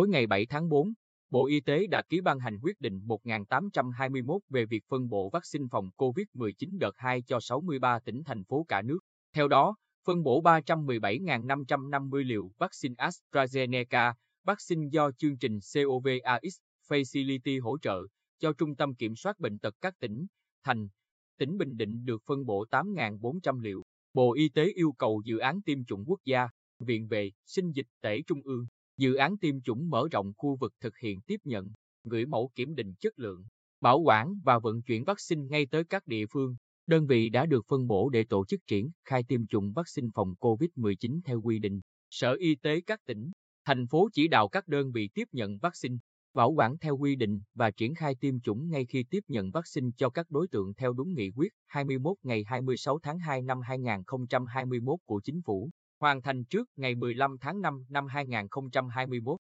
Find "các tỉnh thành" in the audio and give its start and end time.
19.80-20.88, 42.80-43.86